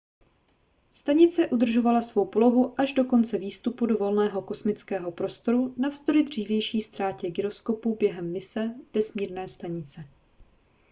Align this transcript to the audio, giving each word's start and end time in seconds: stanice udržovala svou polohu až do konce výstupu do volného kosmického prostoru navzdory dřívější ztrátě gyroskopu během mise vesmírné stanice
stanice 0.91 1.47
udržovala 1.47 2.01
svou 2.01 2.25
polohu 2.25 2.73
až 2.81 2.93
do 2.93 3.05
konce 3.05 3.37
výstupu 3.37 3.85
do 3.85 3.97
volného 3.97 4.41
kosmického 4.41 5.11
prostoru 5.11 5.73
navzdory 5.77 6.23
dřívější 6.23 6.81
ztrátě 6.81 7.29
gyroskopu 7.29 7.95
během 7.95 8.31
mise 8.31 8.75
vesmírné 8.93 9.49
stanice 9.49 10.05